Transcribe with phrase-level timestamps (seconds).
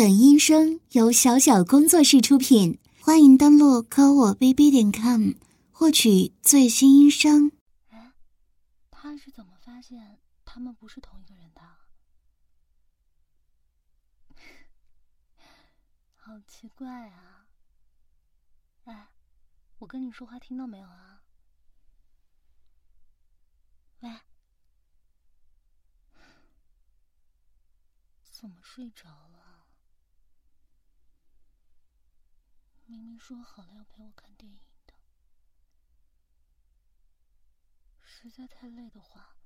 [0.00, 5.32] 本音声由小小工作室出品，欢迎登录科我 bb 点 com
[5.70, 7.52] 获取最新音声。
[8.90, 11.60] 他是怎么发现他们不是同一个人的？
[16.16, 17.46] 好奇怪啊！
[18.84, 19.08] 哎，
[19.80, 21.24] 我跟你说话听到没有啊？
[24.00, 24.10] 喂，
[28.30, 29.29] 怎么睡着了？
[32.90, 34.94] 明明说好了要陪我看电影的，
[38.02, 39.36] 实在太累的话，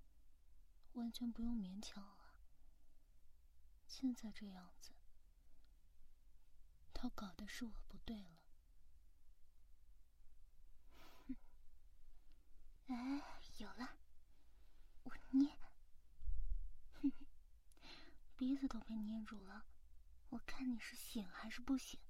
[0.95, 2.37] 完全不用勉强啊。
[3.87, 4.93] 现在这样子，
[6.95, 8.41] 他搞的是我不对了。
[12.89, 13.23] 哎，
[13.59, 13.99] 有了，
[15.03, 15.55] 我捏，
[18.39, 19.67] 鼻子都被捏住了，
[20.31, 22.01] 我看你是醒还是不醒。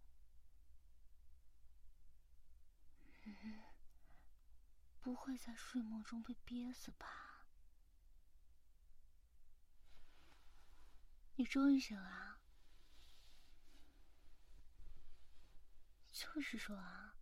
[3.24, 3.62] 嗯，
[5.00, 7.46] 不会在睡梦中被憋死吧？
[11.36, 12.40] 你终于醒了？
[16.12, 17.16] 就是说啊，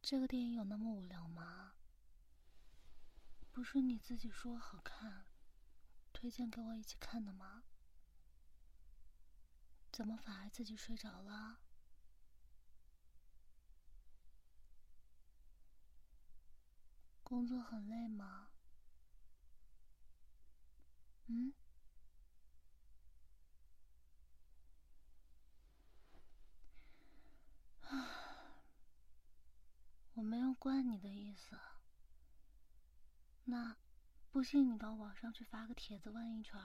[0.00, 1.74] 这个电影有那么无聊吗？
[3.50, 5.26] 不是你自己说好看，
[6.12, 7.64] 推荐给我一起看的吗？
[9.90, 11.58] 怎么反而自己睡着了？
[17.28, 18.48] 工作很累吗？
[21.26, 21.52] 嗯？
[30.14, 31.58] 我没有惯你的意思。
[33.44, 33.76] 那，
[34.30, 36.58] 不信你到网上去发个帖子问一圈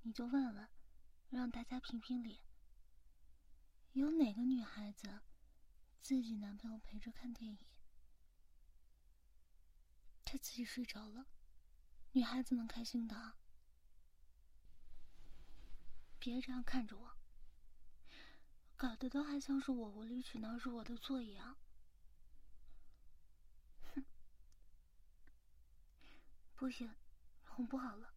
[0.00, 0.70] 你就问问，
[1.28, 2.40] 让大家评评理。
[3.92, 5.20] 有哪个女孩子，
[6.00, 7.58] 自己男朋友陪着看电影？
[10.30, 11.26] 他自己睡着了，
[12.12, 13.34] 女孩子能开心的？
[16.20, 17.16] 别这样看着我，
[18.76, 21.58] 搞得都还像是我无理取闹是我的错一样。
[23.92, 24.04] 哼，
[26.54, 26.94] 不行，
[27.46, 28.14] 哄不好了，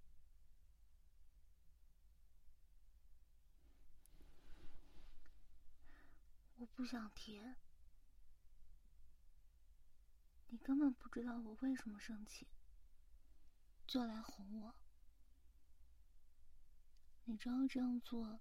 [6.58, 7.42] 我不想提。
[10.54, 12.46] 你根本不知道我为什么生气，
[13.88, 14.76] 就来哄我。
[17.26, 18.40] 你知道这样做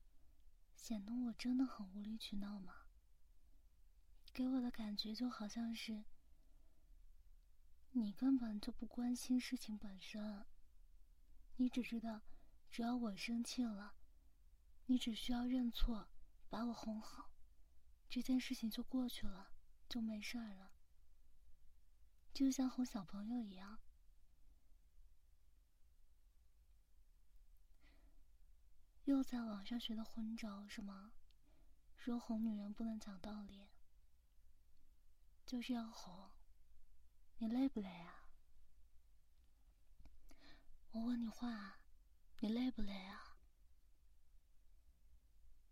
[0.76, 2.82] 显得我真的很无理取闹吗？
[4.30, 6.04] 给我的感觉就好像是
[7.92, 10.44] 你根本就不关心事情本身，
[11.56, 12.20] 你只知道
[12.70, 13.94] 只要我生气了，
[14.84, 16.10] 你只需要认错，
[16.50, 17.30] 把我哄好，
[18.10, 19.50] 这件事情就过去了，
[19.88, 20.71] 就没事儿了。
[22.32, 23.78] 就像哄小朋友一样，
[29.04, 31.12] 又在网上学的昏招是吗？
[31.96, 33.68] 说哄女人不能讲道理，
[35.44, 36.30] 就是要哄。
[37.38, 38.24] 你累不累啊？
[40.92, 41.80] 我问你话，
[42.40, 43.36] 你累不累啊？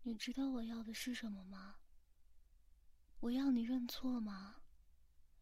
[0.03, 1.79] 你知道我要的是什么吗？
[3.21, 4.61] 我要你认错吗？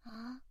[0.03, 0.41] 啊？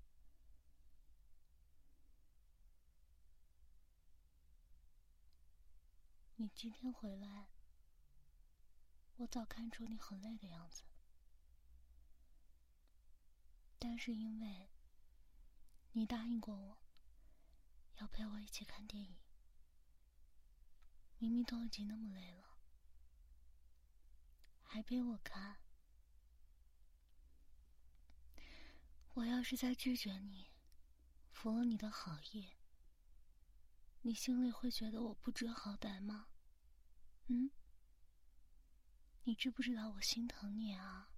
[6.40, 7.48] 你今天回来，
[9.16, 10.84] 我早看出你很累的样子，
[13.76, 14.70] 但是因为
[15.90, 16.78] 你答应过我，
[17.96, 19.16] 要陪我一起看电影，
[21.18, 22.56] 明明都已经那么累了，
[24.62, 25.56] 还陪我看，
[29.14, 30.52] 我要是再拒绝你，
[31.32, 32.57] 服了你的好意。
[34.02, 36.28] 你心里会觉得我不知好歹吗？
[37.26, 37.50] 嗯？
[39.24, 41.10] 你知不知道我心疼你啊？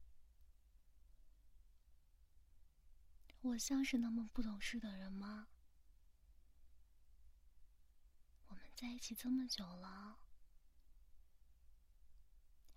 [3.42, 5.48] 我像是那么不懂事的人吗？
[8.48, 10.18] 我们在一起这么久了，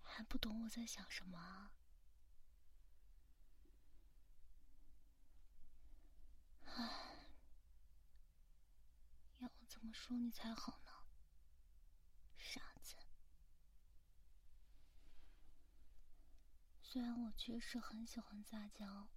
[0.02, 1.72] 还不懂我在想什么？
[6.64, 7.03] 怎
[9.84, 10.92] 怎么说你才好呢，
[12.38, 12.96] 傻子？
[16.80, 19.08] 虽然我确实很喜欢撒娇，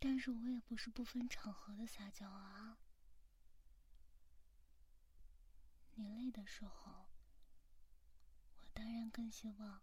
[0.00, 2.80] 但是我也不是不分场合的撒娇啊。
[5.94, 7.06] 你累的时候，
[8.62, 9.80] 我当然更希望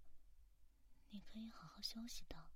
[1.11, 2.49] 你可以好好休息的。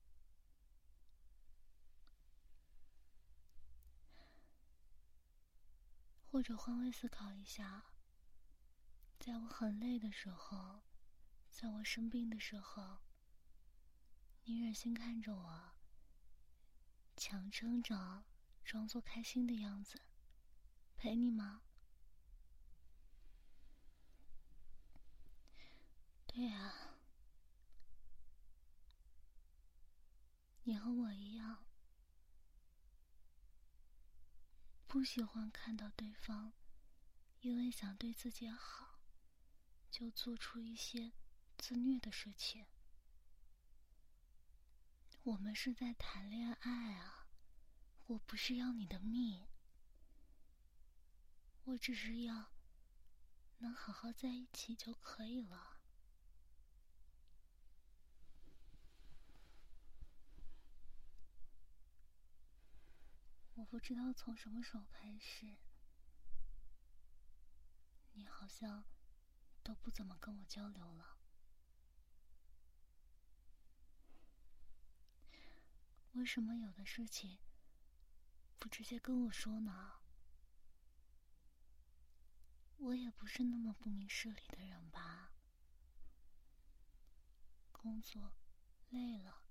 [6.36, 7.86] 或者换位思考一下，
[9.18, 10.82] 在我很累的时候，
[11.50, 12.98] 在我生病的时候，
[14.44, 15.72] 你忍心看着我
[17.16, 18.26] 强撑着，
[18.66, 19.98] 装作开心的样子，
[20.98, 21.62] 陪你吗？
[26.28, 26.98] 对呀，
[30.64, 31.65] 你和我一样。
[34.96, 36.54] 不喜欢看到对方
[37.42, 39.02] 因为想对自己好，
[39.92, 41.12] 就做出一些
[41.58, 42.66] 自虐的事情。
[45.24, 47.28] 我们是在谈恋爱啊，
[48.06, 49.46] 我不是要你的命，
[51.66, 52.54] 我只是要
[53.58, 55.75] 能好好在一起就可以了。
[63.56, 65.56] 我不知道从什么时候开始，
[68.14, 68.84] 你好像
[69.64, 71.18] 都不怎么跟我交流了。
[76.12, 77.40] 为什么有的事情
[78.58, 80.02] 不直接跟我说呢？
[82.78, 85.32] 我也不是那么不明事理的人吧？
[87.72, 88.34] 工作
[88.90, 89.44] 累了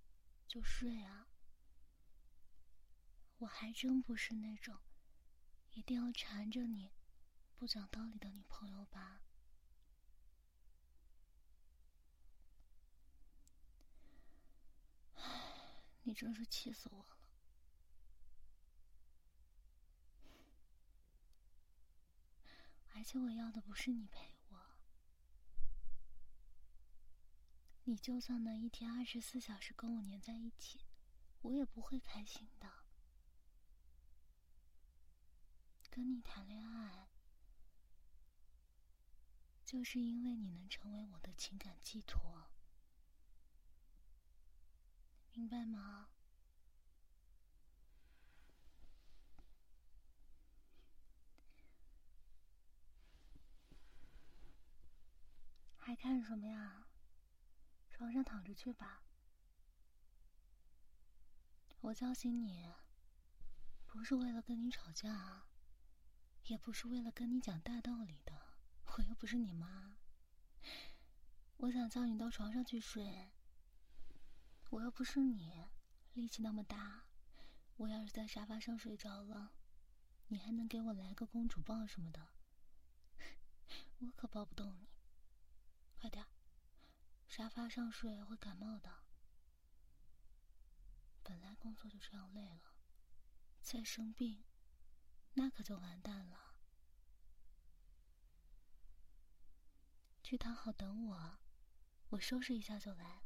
[0.47, 1.24] 就睡啊。
[3.45, 4.79] 我还真不是那种
[5.73, 6.91] 一定要缠着你
[7.59, 9.21] 不讲道理的女朋友吧？
[15.17, 17.19] 唉，你真是气死我了！
[22.95, 24.59] 而且我要的不是你陪我，
[27.85, 30.81] 你就算能一天二十四小时跟我黏在一起，
[31.43, 32.84] 我也不会开心的。
[35.95, 37.09] 跟你谈恋爱，
[39.65, 42.51] 就是因为你能成为我的情感寄托，
[45.35, 46.09] 明白吗？
[55.79, 56.89] 还看什么呀？
[57.89, 59.05] 床上躺着去吧。
[61.83, 62.73] 我叫醒你，
[63.87, 65.47] 不是为了跟你吵架啊。
[66.47, 69.97] 也不是为了跟你讲大道理的，我又不是你妈。
[71.57, 73.31] 我想叫你到床上去睡。
[74.71, 75.65] 我又不是你，
[76.13, 77.07] 力气那么大，
[77.77, 79.55] 我要是在沙发上睡着了，
[80.29, 82.29] 你还能给我来个公主抱什么的？
[84.01, 84.89] 我可抱不动你。
[85.97, 86.27] 快点，
[87.27, 88.91] 沙发上睡会感冒的。
[91.23, 92.75] 本来工作就这样累了，
[93.63, 94.45] 再生病。
[95.35, 96.55] 那可就完蛋了。
[100.23, 101.39] 去躺好等我，
[102.11, 103.23] 我收拾一下就来。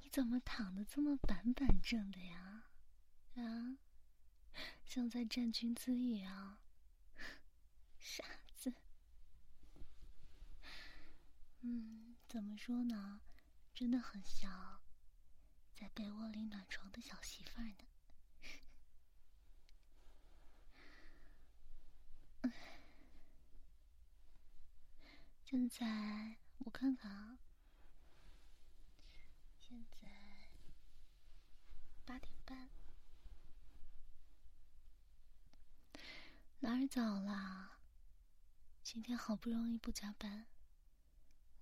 [0.00, 2.64] 你怎么躺的这么板板正的呀？
[3.36, 3.78] 啊，
[4.84, 6.58] 像在站军姿一样，
[7.98, 8.41] 傻。
[11.62, 13.20] 嗯，怎么说呢？
[13.74, 14.80] 真的很像
[15.74, 17.84] 在被窝里暖床的小媳妇儿呢。
[25.44, 27.38] 现在我看看啊，
[29.58, 30.08] 现在
[32.04, 32.70] 八点半，
[36.60, 37.78] 哪儿早啦？
[38.82, 40.46] 今天好不容易不加班。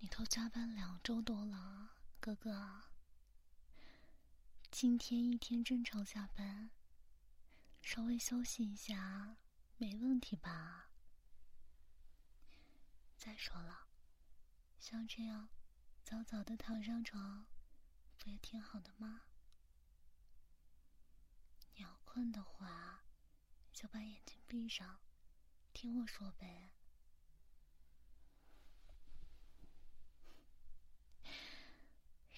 [0.02, 1.90] 你都加班两周多了，
[2.20, 2.84] 哥哥。
[4.70, 6.70] 今天一天正常下班，
[7.82, 9.36] 稍微休息一下，
[9.76, 10.92] 没问题吧？
[13.18, 13.88] 再说了，
[14.78, 15.50] 像这样
[16.02, 17.44] 早早的躺上床，
[18.16, 19.24] 不也挺好的吗？
[21.74, 23.04] 你要困的话，
[23.74, 25.00] 就把眼睛闭上，
[25.74, 26.72] 听我说呗。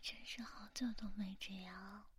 [0.02, 2.10] 真是好久都没这样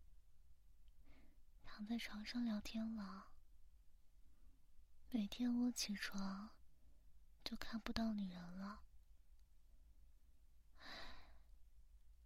[1.65, 3.27] 躺在床上聊天了。
[5.09, 6.51] 每天我起床
[7.43, 8.83] 就看不到女人了，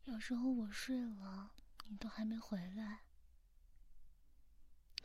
[0.06, 1.56] 有时候我睡了，
[1.88, 3.06] 你都还没回来。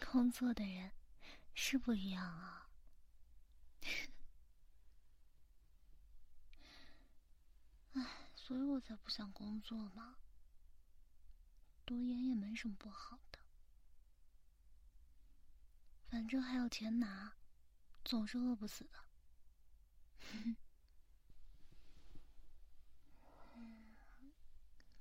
[0.04, 0.92] 工作的人
[1.54, 2.68] 是不一样啊。
[7.94, 10.18] 唉，所以我才不想工作嘛。
[11.84, 13.38] 多演也没什么不好的，
[16.08, 17.34] 反正还有钱拿，
[18.04, 18.98] 总是饿不死的。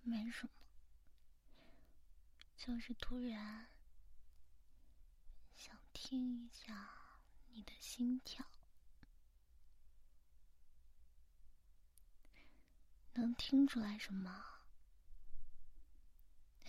[0.04, 0.54] 没什么，
[2.58, 3.68] 就是突然
[5.56, 6.90] 想听一下
[7.50, 8.46] 你的心跳，
[13.14, 14.51] 能听出来什么？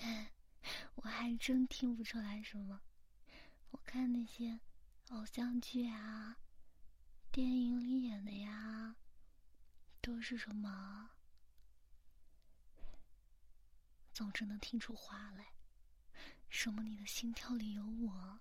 [0.97, 2.82] 我还真听不出来什么。
[3.71, 4.61] 我看那些
[5.11, 6.38] 偶像剧啊、
[7.30, 8.97] 电影里演的呀，
[10.00, 11.11] 都是什么？
[14.12, 15.54] 总之能听出话来，
[16.49, 18.40] 什么你的心跳里有我，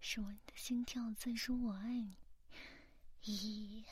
[0.00, 2.16] 什么你的心跳在说我爱你。
[3.22, 3.84] 咦，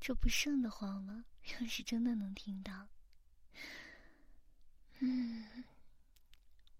[0.00, 1.26] 这不瘆得慌吗？
[1.60, 2.88] 要是真的能听到，
[5.00, 5.64] 嗯，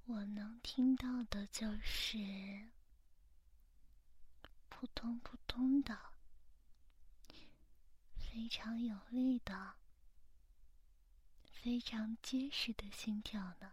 [0.07, 2.19] 我能听到的就是
[4.69, 5.99] 扑通扑通的，
[8.17, 9.75] 非常有力的。
[11.47, 13.73] 非常结实的心跳呢。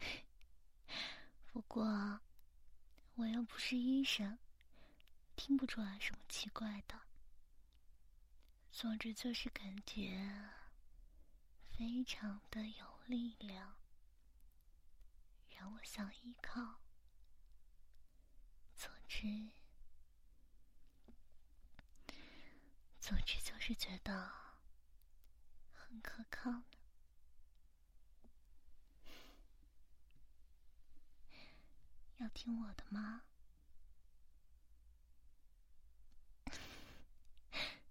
[1.52, 2.20] 不过，
[3.14, 4.36] 我又不是医生，
[5.36, 7.00] 听不出来什么奇怪的。
[8.72, 10.28] 总之就是感觉
[11.70, 13.74] 非常的有力量，
[15.50, 16.80] 让我想依靠。
[18.76, 19.50] 总之，
[23.00, 24.38] 总之就是觉得。
[25.74, 26.64] 很可靠呢，
[32.18, 33.24] 要听我的吗？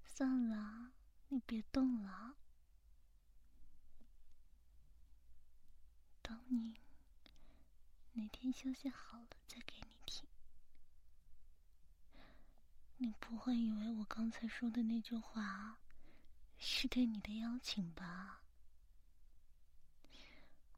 [0.06, 0.94] 算了，
[1.28, 2.38] 你别动了，
[6.22, 6.74] 等你
[8.14, 10.28] 哪天休息好了再给你听。
[12.98, 15.78] 你不会以为我刚才说的那句话？
[16.58, 18.42] 是对你的邀请吧？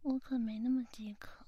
[0.04, 1.46] 我可没那么饥渴。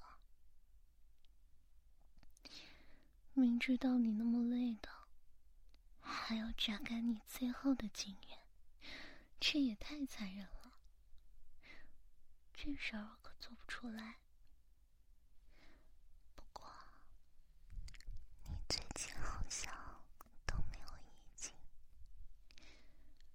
[3.34, 4.88] 明知道你那么累的，
[6.00, 8.38] 还要榨干你最后的精元，
[9.38, 10.72] 这也太残忍了。
[12.52, 14.20] 这事儿做不出来。
[16.34, 16.66] 不过，
[18.46, 19.70] 你最近好像
[20.46, 21.52] 都没有意境，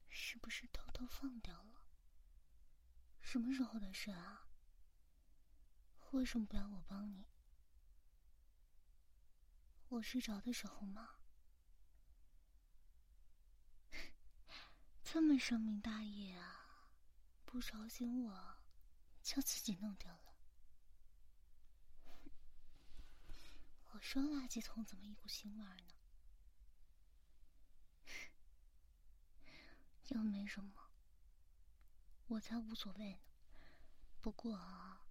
[0.10, 0.66] 是不是？
[0.74, 1.84] 偷偷放掉了，
[3.22, 4.48] 什么时候的事啊？
[6.10, 7.28] 为什么不要我帮你？
[9.90, 11.18] 我睡着的时候吗？
[15.06, 16.90] 这么深明大义啊！
[17.46, 18.59] 不吵醒我，
[19.30, 20.34] 就自己弄掉了。
[23.92, 25.94] 我说垃圾桶怎么一股腥味呢？
[30.08, 30.90] 又没什么。
[32.26, 33.20] 我才无所谓呢，
[34.20, 35.06] 不过啊，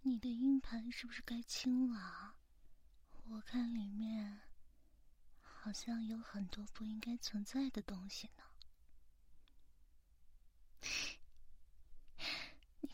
[0.00, 2.34] 你的硬盘是不是该清了？
[3.26, 4.40] 我看里面
[5.40, 8.42] 好像有很多不应该存在的东西呢。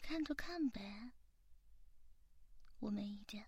[0.06, 1.10] 看就看呗，
[2.78, 3.44] 我没意见。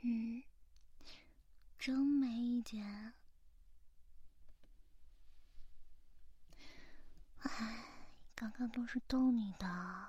[0.00, 0.42] 嗯，
[1.78, 3.12] 真没意见。
[7.40, 7.84] 哎，
[8.34, 10.08] 刚刚都是逗你的，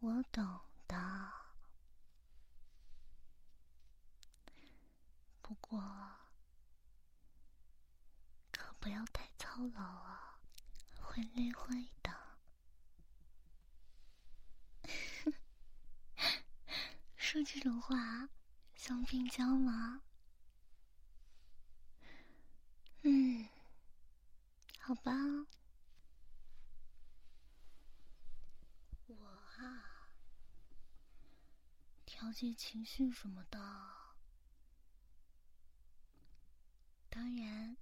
[0.00, 1.32] 我懂的。
[5.40, 5.80] 不过，
[8.50, 10.31] 可不要太操劳啊，
[11.12, 11.68] 会累坏
[12.02, 12.10] 的。
[17.16, 18.30] 说这种话
[18.74, 20.00] 像病娇吗？
[23.02, 23.46] 嗯。
[24.78, 25.12] 好吧，
[29.06, 29.14] 我
[29.58, 30.08] 啊，
[32.06, 33.58] 调节情绪什么的，
[37.10, 37.76] 当然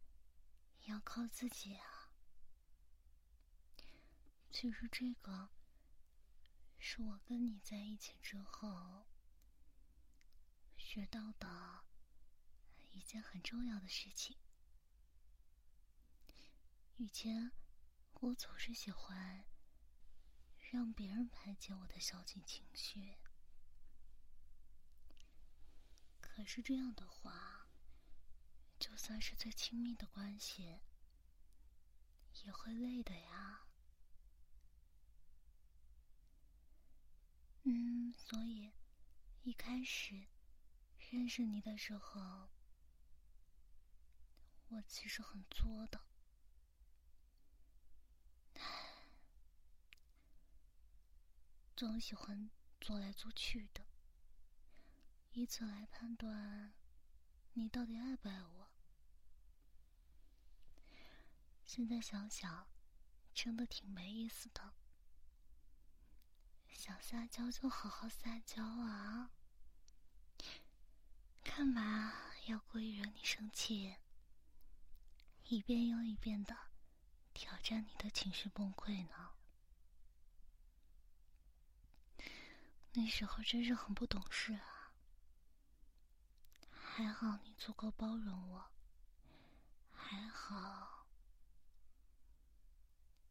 [0.87, 2.00] 要靠自己啊。
[4.53, 5.49] 其实这个
[6.79, 9.07] 是我跟你在一起之后
[10.77, 11.85] 学到的
[12.91, 14.37] 一件很重要的事情。
[16.97, 17.53] 以前
[18.21, 19.47] 我总是喜欢
[20.71, 23.17] 让别人排解我的消极情绪，
[26.21, 27.67] 可是这样的话，
[28.79, 30.81] 就算是最亲密的关系，
[32.45, 33.69] 也会累的呀。
[37.65, 38.73] 嗯，所以
[39.43, 40.27] 一开始
[41.11, 42.49] 认识你的时候，
[44.69, 46.01] 我其实很作的，
[51.77, 52.51] 总喜欢
[52.81, 53.85] 做来做去的，
[55.33, 56.73] 以此来判断
[57.53, 58.71] 你到底爱不爱我。
[61.67, 62.67] 现在想想，
[63.35, 64.80] 真的挺没意思的。
[66.73, 69.31] 想撒娇就好好撒娇啊！
[71.43, 72.13] 干嘛
[72.47, 73.97] 要故意惹你生气？
[75.45, 76.57] 一遍又一遍的
[77.35, 79.31] 挑战你的情绪崩溃呢？
[82.93, 84.93] 那时候真是很不懂事啊！
[86.71, 88.71] 还好你足够包容我，
[89.93, 91.07] 还好。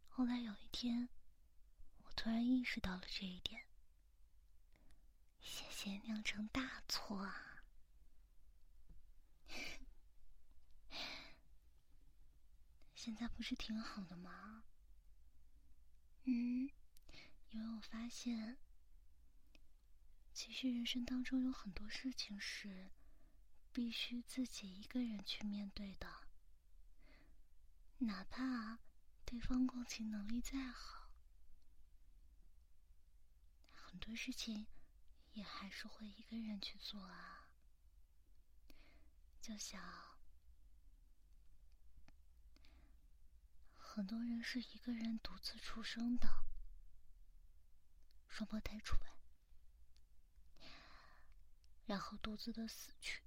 [0.07, 1.09] 后来有一天。
[2.21, 3.65] 突然意识到了这一点，
[5.39, 7.63] 谢谢酿成大错啊！
[12.93, 14.65] 现在不是挺好的吗？
[16.25, 16.69] 嗯，
[17.51, 18.57] 因为我发现，
[20.33, 22.91] 其实人生当中有很多事情是
[23.71, 26.27] 必须自己一个人去面对的，
[27.99, 28.79] 哪怕
[29.23, 30.99] 对方共情能力再好。
[33.88, 34.65] 很很多事情
[35.33, 37.49] 也还是会一个人去做啊，
[39.41, 40.17] 就像
[43.77, 46.29] 很多人是一个人独自出生的，
[48.29, 50.69] 双胞胎除外，
[51.85, 53.21] 然后独自的死去，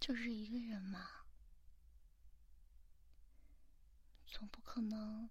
[0.00, 1.26] 就是一个人嘛，
[4.24, 5.28] 总不可能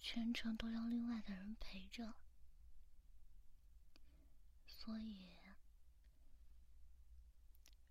[0.00, 2.16] 全程都要另外的人陪着。
[4.82, 5.28] 所以，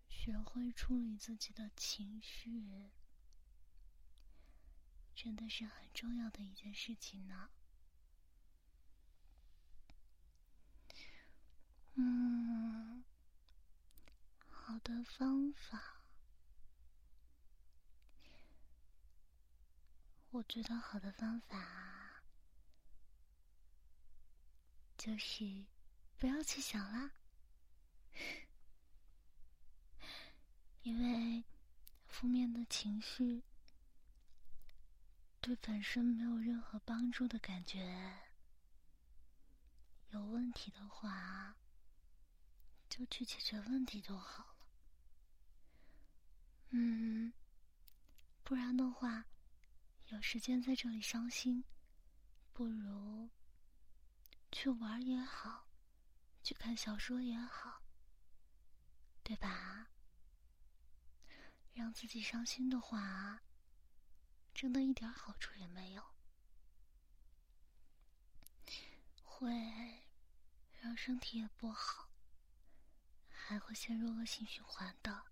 [0.09, 2.89] 学会处理自己的情绪，
[5.15, 7.51] 真的是很重要的一件事情呢。
[11.93, 13.03] 嗯，
[14.49, 16.01] 好的方法，
[20.31, 22.23] 我觉得好的方法
[24.97, 25.67] 就是。
[26.19, 27.11] 不要去想啦，
[30.81, 31.45] 因为
[32.07, 33.41] 负面的情绪
[35.39, 38.19] 对本身没有任何帮助的感觉。
[40.09, 41.55] 有问题的话，
[42.89, 44.55] 就去解决问题就好了。
[46.71, 47.31] 嗯，
[48.43, 49.23] 不然的话，
[50.07, 51.63] 有时间在这里伤心，
[52.51, 53.29] 不如
[54.51, 55.68] 去玩也好。
[56.43, 57.83] 去看小说也好，
[59.23, 59.89] 对吧？
[61.73, 63.43] 让自己伤心的话，
[64.53, 66.03] 真的一点好处也没有，
[69.23, 70.03] 会
[70.81, 72.09] 让身体也不好，
[73.29, 75.25] 还会陷入恶性循环的。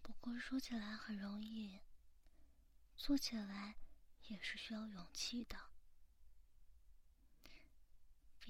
[0.00, 1.80] 不过说起来很容易，
[2.96, 3.76] 做起来
[4.28, 5.71] 也是需要勇气的。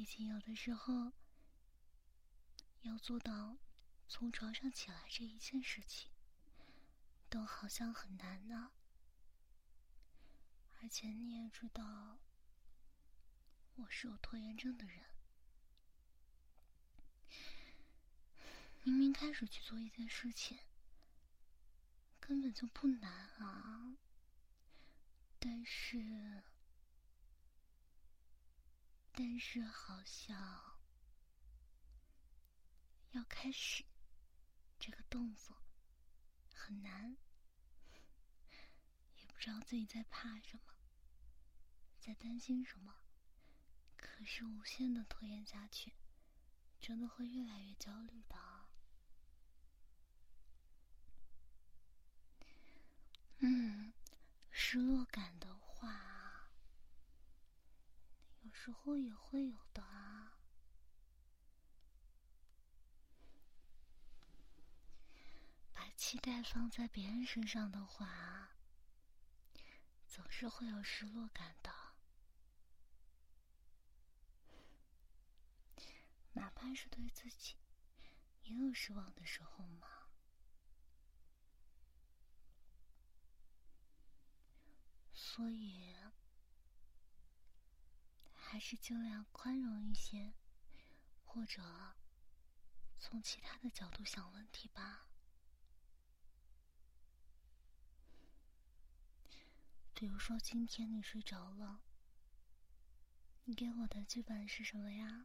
[0.02, 1.12] 毕竟，有的时候
[2.80, 3.56] 要做到
[4.08, 6.10] 从床上起来这一件事情，
[7.30, 8.72] 都好像很难呢。
[10.80, 12.18] 而且你也知道，
[13.76, 15.04] 我是有拖延症的人。
[18.82, 20.58] 明明开始去做一件事情，
[22.18, 23.96] 根本就不难啊，
[25.38, 26.42] 但是。
[29.14, 30.78] 但是好像
[33.10, 33.84] 要开始
[34.78, 35.54] 这个动作
[36.54, 37.16] 很难，
[39.16, 40.74] 也不知道自己在怕什么，
[42.00, 42.94] 在担心什么。
[43.98, 45.92] 可是无限的拖延下去，
[46.80, 48.36] 真的会越来越焦虑的。
[53.38, 53.92] 嗯，
[54.50, 56.50] 失落感的话。
[58.64, 60.38] 时候也会有的啊。
[65.72, 68.50] 把期待放在别人身上的话，
[70.06, 71.72] 总是会有失落感的。
[76.34, 77.56] 哪怕是对自己，
[78.44, 79.88] 也有失望的时候嘛。
[85.12, 85.96] 所以，
[88.52, 90.34] 还是尽量宽容一些，
[91.24, 91.62] 或者
[92.98, 95.08] 从其他的角度想问题吧。
[99.94, 101.80] 比如说，今天你睡着了，
[103.44, 105.24] 你给我的剧本是什么呀？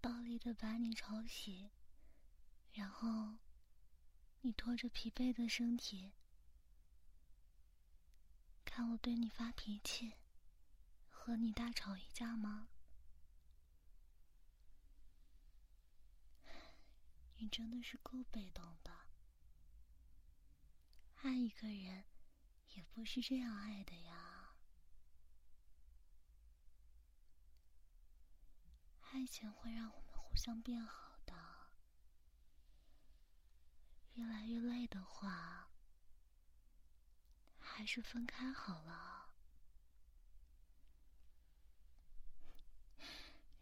[0.00, 1.70] 暴力的把你吵醒，
[2.72, 3.36] 然后
[4.40, 6.14] 你拖着疲惫的身体。
[8.64, 10.16] 看我对你发脾气，
[11.26, 12.68] 和你大吵一架吗？
[17.38, 18.92] 你真的是够被动的。
[21.16, 22.04] 爱一个人，
[22.76, 24.54] 也不是这样爱的呀。
[29.10, 31.34] 爱情会让我们互相变好的。
[34.12, 35.72] 越来越累的话。
[37.58, 39.15] 还是分开好了，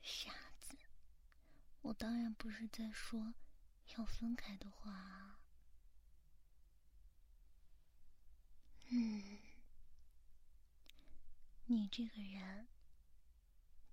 [0.06, 0.76] 傻子！
[1.80, 3.32] 我当然不是在说
[3.96, 5.40] 要分开的话。
[8.88, 9.38] 嗯，
[11.64, 12.68] 你这个人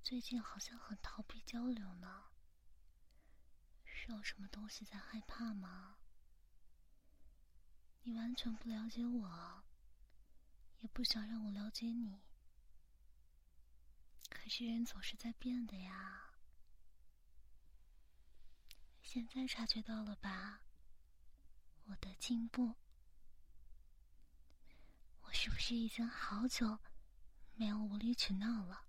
[0.03, 2.25] 最近好像很逃避交流呢，
[3.85, 5.95] 是有什么东西在害怕吗？
[8.03, 9.63] 你完全不了解我。
[10.79, 12.23] 也不想让我了解你，
[14.31, 16.31] 可是人总是在变的呀。
[19.01, 20.63] 现在察觉到了吧？
[21.83, 22.75] 我的进步，
[25.21, 26.79] 我是不是已经好久
[27.55, 28.87] 没有无理取闹了？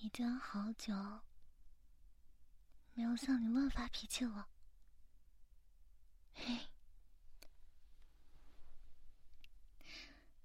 [0.00, 1.22] 已经好久
[2.92, 4.50] 没有向你乱发脾气了。
[6.34, 6.68] 嘿。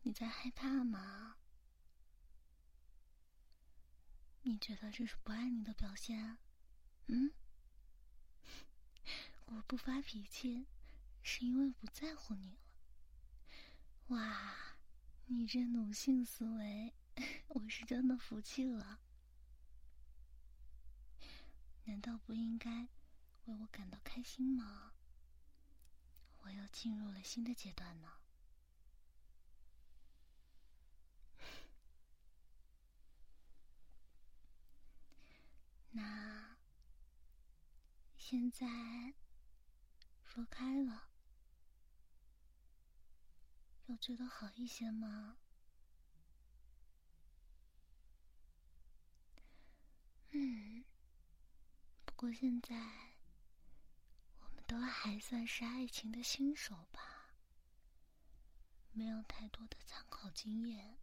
[0.04, 1.39] 你在害怕吗？
[4.44, 6.38] 你觉得这是不爱你的表现？
[7.08, 7.34] 嗯？
[9.46, 10.68] 我不发脾气，
[11.22, 12.58] 是因为不在乎你了。
[14.08, 14.76] 哇，
[15.26, 16.94] 你这奴性思维，
[17.50, 19.02] 我是真的服气了。
[21.86, 22.88] 难道不应该
[23.46, 24.94] 为我感到开心吗？
[26.42, 28.19] 我又进入了新的阶段呢。
[36.00, 36.56] 那
[38.18, 38.66] 现在
[40.24, 41.10] 说开了，
[43.88, 45.40] 有觉得好一些吗？
[50.30, 50.86] 嗯，
[52.06, 52.76] 不过现在
[54.40, 57.34] 我们都还算是爱情的新手吧，
[58.94, 60.98] 没有太多的参考经验，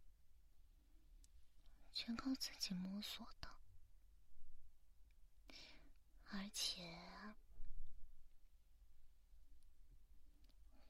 [1.93, 3.56] 全靠自己摸索的。
[6.29, 6.99] 而且，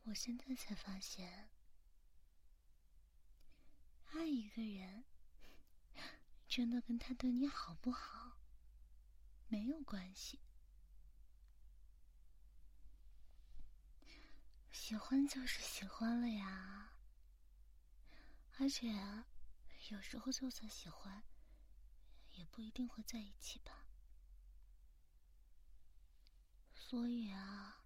[0.04, 1.50] 我现在才发现，
[4.12, 5.06] 爱一个人，
[6.48, 8.40] 真的跟他对你好不好
[9.48, 10.40] 没有关系。
[14.72, 16.94] 喜欢就是喜欢了呀，
[18.58, 18.94] 而且
[19.90, 21.24] 有时候就算喜欢，
[22.36, 23.87] 也不一定会在一起吧。
[26.90, 27.84] 所以啊，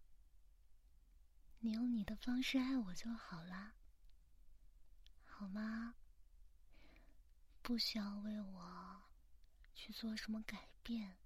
[1.62, 3.74] 你用你的方式爱我就好啦，
[5.26, 5.96] 好吗？
[7.64, 9.02] 不需要为我
[9.74, 11.18] 去做什么改变，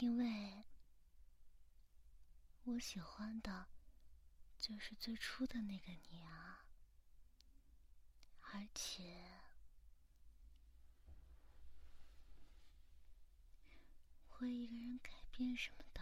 [0.00, 0.64] 因为
[2.64, 3.68] 我喜欢的
[4.56, 6.64] 就是最初的那个你啊，
[8.40, 9.39] 而且。
[14.40, 16.00] 会一个人改变什么的？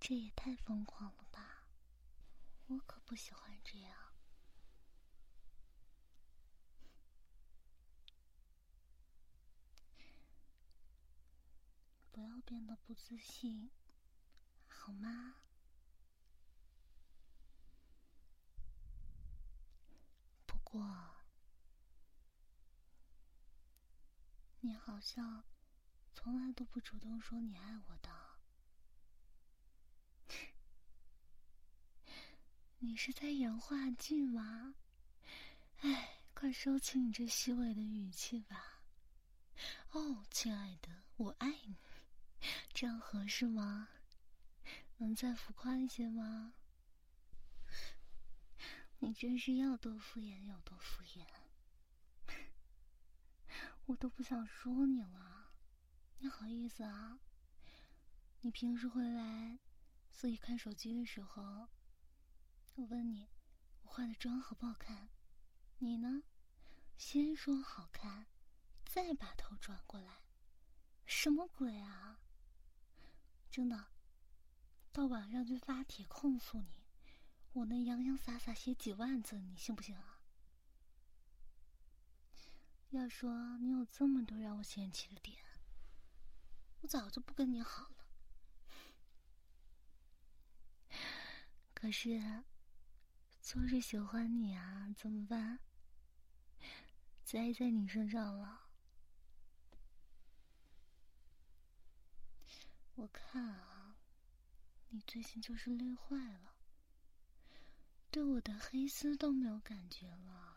[0.00, 1.68] 这也太疯狂了吧！
[2.66, 4.12] 我可不喜欢这样。
[12.10, 13.70] 不要变得不自信，
[14.66, 15.36] 好吗？
[20.46, 21.14] 不过，
[24.62, 25.44] 你好像……
[26.12, 28.10] 从来都不主动说你爱我的。
[32.78, 34.74] 你是在演话剧吗？
[35.80, 38.82] 哎，快收起你这虚伪的语气吧。
[39.92, 41.76] 哦，亲爱的，我爱你，
[42.72, 43.88] 这样合适吗？
[44.98, 46.54] 能再浮夸一些吗？
[48.98, 51.24] 你真是要多敷衍有多敷衍，
[53.86, 55.39] 我都不想说你了，
[56.22, 57.18] 你好意思啊？
[58.42, 59.58] 你平时回来
[60.12, 61.68] 所以看手机的时候，
[62.74, 63.30] 我问你
[63.84, 65.08] 我化的妆好不好看，
[65.78, 66.24] 你呢，
[66.98, 68.26] 先说好看，
[68.84, 70.24] 再把头转过来，
[71.06, 72.20] 什么鬼啊？
[73.50, 73.86] 真的，
[74.92, 76.84] 到晚上去发帖控诉你。
[77.54, 80.20] 我能洋洋洒洒写几万字，你信不信啊？
[82.90, 85.38] 要说你有这么多让我嫌弃的点，
[86.80, 88.06] 我早就不跟你好了。
[91.74, 92.44] 可是，
[93.40, 95.60] 就是喜欢你啊，怎么办？
[97.24, 98.68] 栽在你身上了。
[102.96, 103.96] 我看啊，
[104.90, 106.56] 你最近就是累坏了。
[108.10, 110.56] 对我的黑丝都没有感觉了，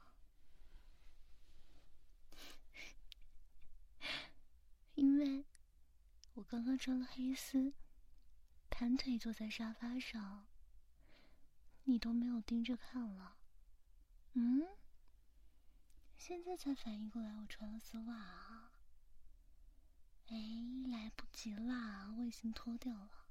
[4.95, 5.45] 因为
[6.43, 7.73] 我刚刚穿了黑丝，
[8.69, 10.45] 盘腿坐在沙发上，
[11.85, 13.37] 你都没有盯着看了。
[14.33, 14.67] 嗯？
[16.17, 18.73] 现在才反应过来我穿了丝袜啊？
[20.27, 20.35] 哎，
[20.91, 23.25] 来不及啦，我已经脱掉了。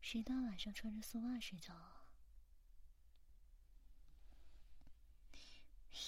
[0.00, 2.06] 谁大晚上穿着丝袜睡觉啊？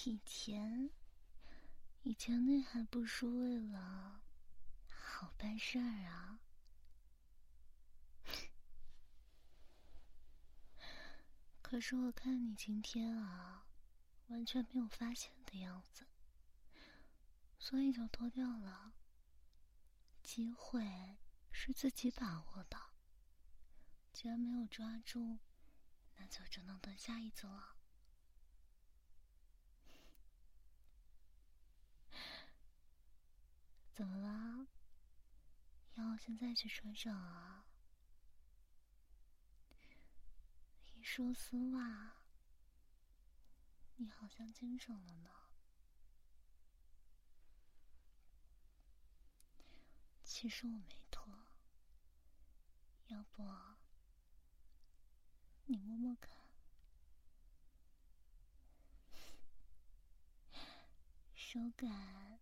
[0.06, 0.88] 以前，
[2.04, 4.22] 以前那还不是为了
[5.24, 6.38] 好办事儿啊？
[11.62, 13.66] 可是我看你今天啊，
[14.26, 16.06] 完全没有发现的样子，
[17.58, 18.92] 所以就脱掉了。
[20.22, 21.16] 机会
[21.50, 22.76] 是自己把握的，
[24.12, 25.38] 既然没有抓住，
[26.16, 27.76] 那就只能等下一次了。
[33.94, 34.66] 怎么了？
[35.96, 37.66] 要现在去穿上啊？
[40.96, 42.14] 一说丝袜，
[43.96, 45.30] 你好像精神了呢。
[50.24, 51.32] 其实我没脱，
[53.06, 53.44] 要不
[55.66, 56.30] 你摸摸看，
[61.34, 62.40] 手感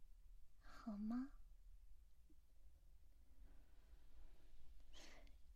[0.64, 1.28] 好吗？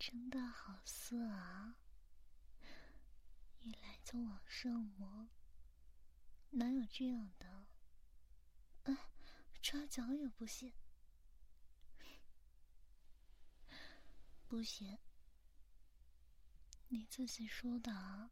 [0.09, 1.75] 真的好色啊！
[3.63, 5.27] 一来就往上摸，
[6.51, 7.67] 哪有这样的？
[8.85, 9.11] 啊，
[9.61, 10.73] 抓脚也不行，
[14.47, 14.97] 不行！
[16.87, 18.31] 你自己说的啊，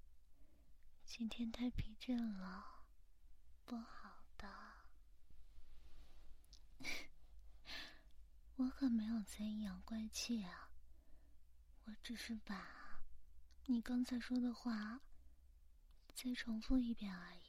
[1.04, 2.84] 今天太疲倦了，
[3.64, 4.48] 不好的。
[8.58, 10.70] 我可没有在阴阳怪气啊。
[11.86, 13.00] 我只是把
[13.66, 15.00] 你刚才说的话
[16.14, 17.40] 再重复一遍而已，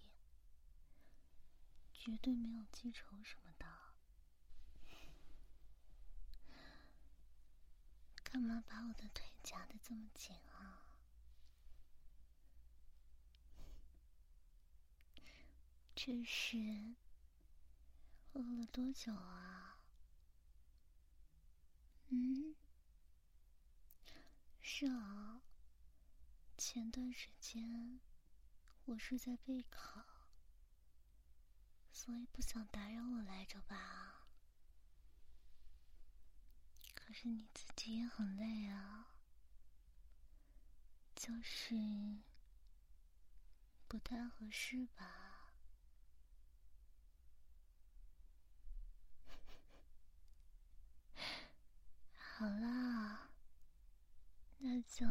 [1.94, 3.66] 绝对没有记仇什么的。
[8.24, 10.84] 干嘛把我的腿夹的这么紧啊？
[15.96, 16.96] 这是
[18.34, 19.80] 饿了多久啊？
[22.10, 22.56] 嗯？
[24.68, 25.42] 是啊，
[26.58, 28.00] 前段时间
[28.86, 30.04] 我是在备考，
[31.92, 34.26] 所以不想打扰我来着吧？
[36.96, 39.14] 可是你自己也很累啊，
[41.16, 41.76] 就是
[43.88, 45.52] 不太合适吧？
[52.18, 53.25] 好啦。
[54.58, 55.06] 那就，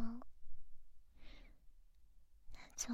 [2.53, 2.89] 那就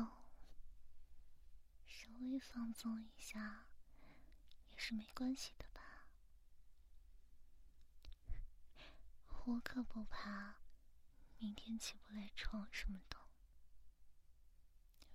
[1.86, 3.66] 稍微放纵一下，
[4.70, 5.80] 也是没关系的吧？
[9.46, 10.56] 我可不怕
[11.38, 13.16] 明天起不来床什么的，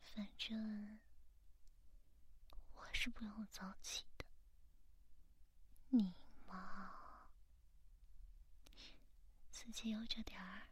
[0.02, 1.00] 反正
[2.74, 4.26] 我是不用早起的。
[5.90, 6.16] 你
[6.48, 7.28] 嘛。
[9.52, 10.70] 自己悠着点儿。